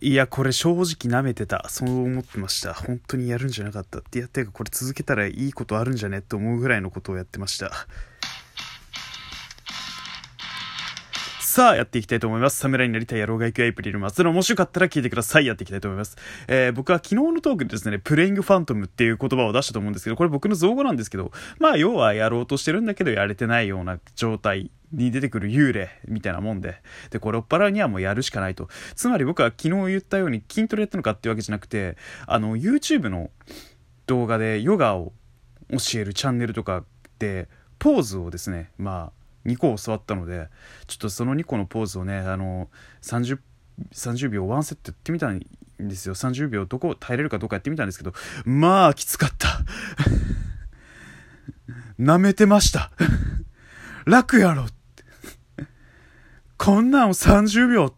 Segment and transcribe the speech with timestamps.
[0.00, 1.66] いや、これ正直舐めてた。
[1.68, 2.74] そう思ってました。
[2.74, 7.70] 本当にやるんじゃなかったってやってか、これ続けたらいいことあるんじゃねって思うぐらいのことをやってました。
[11.56, 12.58] さあ、やっていきたいと思います。
[12.58, 15.46] 侍になりたい野郎が行くエイプリル松の面白かったら聞いてください。
[15.46, 16.18] やっていきたいと思います。
[16.48, 26.80] えー、僕は昨日のトークでですね、プレイングファントムっていう言葉を出したと思うんですけど、これ僕の造語なんですけど、まあ、要はやろうとしてるんだけど、やれてないような状態に出てくる幽霊みたいなもんで、
[27.10, 28.68] で、これ追っ払うにはもうやるしかないと。
[28.94, 33.30] つまり僕は昨日言ったように筋トレやったのかっていうわけじゃなくて、あの、YouTube の
[34.06, 35.12] 動画でヨガを
[35.70, 36.84] 教えるチャンネルとか
[37.18, 40.48] で、ポーズをですね、まあ、2個教わったので
[40.86, 42.68] ちょっとその2個のポーズをねあの
[43.02, 43.38] 30,
[43.92, 45.40] 30秒ワンセットやってみたん
[45.78, 46.14] ですよ。
[46.14, 48.12] 30秒どこ耐えれるかどうかやってみたんですけど
[48.44, 49.60] まあきつかった。
[51.98, 52.90] なめてました。
[54.04, 54.66] 楽やろ
[56.58, 57.94] こんなんを30秒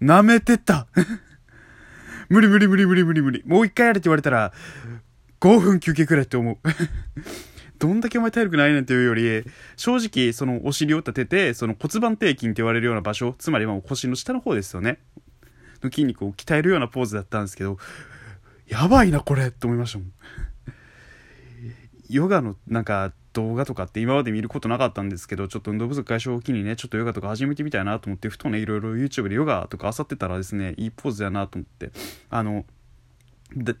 [0.00, 0.86] なめてた
[2.28, 4.52] 無理無理無理無理無理無理もう一回やれって言われたら
[5.40, 6.58] 5分休憩くらいって思う
[7.78, 9.44] どんだけお前体力ないねんっていうより、
[9.76, 14.98] 正直、そのお尻を立てて、その骨盤底筋って言われるような場所、つまりまあ腰の下の方ですよね。
[15.80, 17.78] の筋肉を鍛えるようなポーズだったんですけど、
[18.66, 20.12] やばいな、これって思いましたもん。
[22.08, 31.90] ヨガのなんか動画とかって今まで見ることなかったんですけど、ちょっと運動不足解消を機にね、ちょっとヨガとか始めてみたいなと思って、ふとね、いろいろ YouTube でヨガとか漁ってたらですね、いいポーズやなと思って、
[32.30, 32.64] あの、
[33.54, 33.74] で、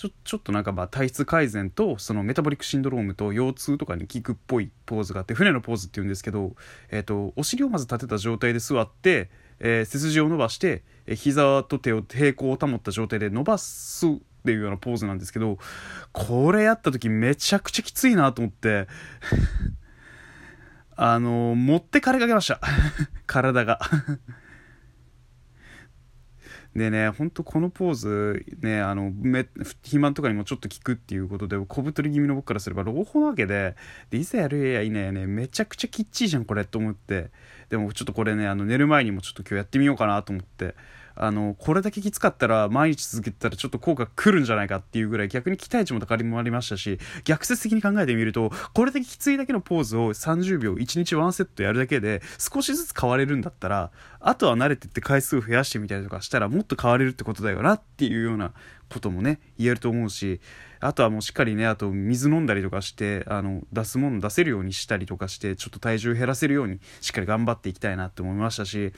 [0.00, 6.54] ちょちょっとなんかまあ体質改善とそのメタボリックシンドロームと腰痛とかに効くっぽいポーズがあって船のポーズっていうんですけど、
[6.90, 14.06] えーと、お尻をまず立てた状態で座って、えー、背筋を伸ばして、えー、膝と手を平行を保った状態で伸ばす
[14.40, 15.58] っていうようなポーズなんですけど
[16.12, 18.88] これやった時めちゃくちゃきついなと思って
[21.02, 22.60] あの、持ってかれかけました。
[23.26, 23.80] 体が。
[26.76, 33.76] でね、ほんとこのポーズ、ね、あの、め肥満とかにもちょっと効くっていうことで、小太り気味の僕からすれば朗報なわけで、
[34.10, 37.30] で、いざやるやいねやね、めちゃくちゃきっちいじゃん、これ、と思って。
[37.70, 40.74] でもちょっとこれね、あの、寝る前にもちょっと今日やってみようかなと思って、
[41.14, 53.90] あのこれだけきつかったら毎日続けてたらちょっと効果くるんじゃないかっていうぐらい逆に期待値も高まりましたし逆説的に考えてみるとこれだけきついだけのポーズを30秒1日1セットやるだけで少しずつ変われるんだったら
[54.20, 58.52] あとは慣れてって回数を増やしてみたりとかしたらもっと変われるってことだよなっていうような
[58.90, 60.40] こともね言えると思うし
[60.80, 68.92] あとはもうしっかりねあと水飲んだりとかしてあの出すもの出せるようにしたりとかしてちょっと体重減らせるようにしっかり頑張っていきたいなって思いましたし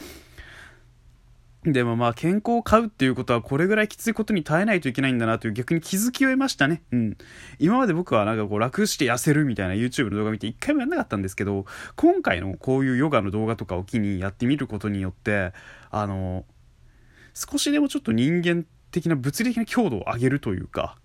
[1.64, 6.82] でもまあ健康を買うっていうことはこれぐらいきついことに耐えないといけないんだなという逆に気づきを得ましたね。
[6.90, 7.16] うん。
[7.60, 11.64] 今まで僕はなんかこう楽して痩せるみたいな YouTube の動画見て一回もやんなかったんですけど、
[11.94, 15.52] 今回のこういうヨガの動画とかを機にやってみることによって、
[15.90, 16.44] あの、
[17.32, 20.96] 少しでもちょっと人間的な物理的な強度を上げるというか、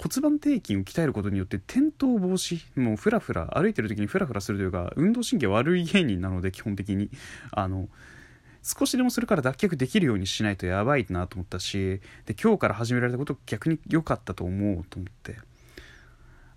[0.00, 7.10] 骨盤底筋を鍛えることによって転倒防止もうフラフラ歩いてる時にフラフラするというか運動神経悪い芸人なので基本的に
[7.50, 7.88] あの
[8.68, 15.36] 少しでもそれから脱却できるようにしないとやばいなと思ったしで今日から始められたこと逆に良かったと思うと思って。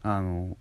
[0.04, 0.58] あの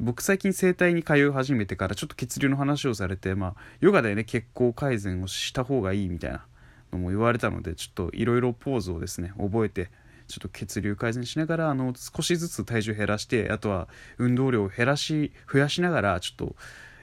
[0.00, 6.44] 僕最近整体に通い始めてからちょっと血流の話をされて、まあ、ヨガでね血行改善をした方がいいみたいな
[6.92, 9.90] のも言われたのでちょっといろいろポーズをですね覚えて
[10.26, 13.88] ちょっと血流改善しながらあの少しずつ体重減らしてあとは
[14.18, 16.56] 運動量を減らし増やしながらちょっと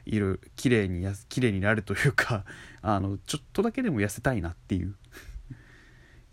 [0.05, 2.45] いる綺麗にや綺麗になるというか
[2.81, 4.95] あのちょっとだけでも痩せたいなっていう。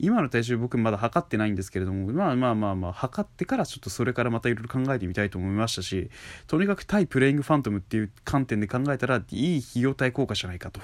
[0.01, 6.09] 今の体重僕まだ測ってないんですけれどもまあまあまあまあ測ってからちょっとそれからまたいろいろ考えてみたいと思いましたし
[6.47, 10.81] とにかく対プレイングファントムっていう観点で考えたらいい費用対効果じゃないかと。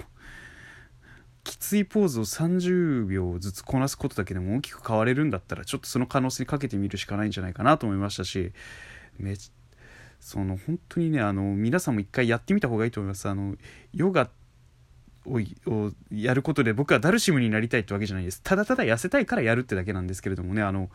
[1.44, 8.52] きついポーズを30秒ずつこなすことだけでも大きく変われるんだったらちょっとその可能性にかけてみるしかないんじゃないかなと思いましたし
[9.18, 9.36] め
[10.24, 13.28] その本当にねあの皆さんも一回やってみた方がいいと思います。
[13.28, 13.56] あの
[13.92, 14.30] ヨガ
[15.26, 18.40] をやることで僕はダルシムになりたいってわけじゃないです。
[18.42, 20.62] ただただ痩せたいからやるってだけなんですけれどもね。
[20.62, 20.88] あの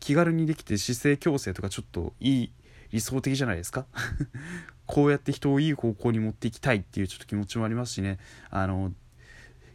[0.00, 2.52] 気軽にできて姿勢矯正とかちょっといい
[2.90, 3.86] 理想的じゃないですか。
[4.86, 8.18] こうやって人をいい方向に持っていきたいっていうちょっと気持ちもありますしね。
[8.50, 8.92] あの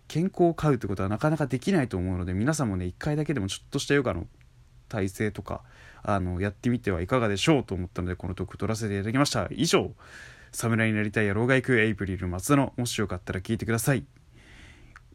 [0.10, 4.28] 健康を飼うってことはなかなかできないと思うので皆さんもね一回だけでもちょっとしたヨガの
[4.94, 5.62] 体制とか
[6.04, 9.48] あのやってみてはいかがでしょうと思ったのでこのトーク取らせていただきました。
[9.52, 9.92] 以上
[10.52, 14.06] 侍になりたい野郎が行くエイプリル松田のもしよかったら聞いてください。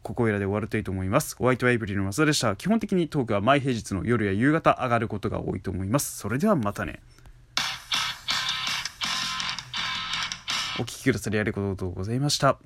[0.01, 1.35] ここいらで終わるといいと思います。
[1.37, 2.55] ホワイトエイプリル松田でした。
[2.57, 6.17] 基本的にトークは毎平日の夜や夕方上がることが多いと思います。
[6.17, 6.99] それではまたね。
[10.77, 12.57] お聴きくださりありがとうございました。